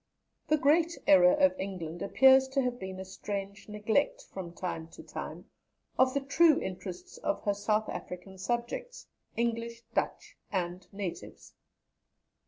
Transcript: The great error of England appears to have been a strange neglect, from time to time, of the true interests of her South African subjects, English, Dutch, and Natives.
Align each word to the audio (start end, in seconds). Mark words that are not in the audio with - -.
The 0.47 0.57
great 0.57 0.97
error 1.05 1.33
of 1.35 1.53
England 1.59 2.01
appears 2.01 2.47
to 2.47 2.61
have 2.63 2.79
been 2.79 2.99
a 2.99 3.05
strange 3.05 3.69
neglect, 3.69 4.25
from 4.33 4.51
time 4.51 4.87
to 4.87 5.03
time, 5.03 5.47
of 5.99 6.15
the 6.15 6.21
true 6.21 6.59
interests 6.59 7.19
of 7.19 7.43
her 7.43 7.53
South 7.53 7.87
African 7.87 8.39
subjects, 8.39 9.05
English, 9.37 9.83
Dutch, 9.93 10.37
and 10.51 10.91
Natives. 10.91 11.53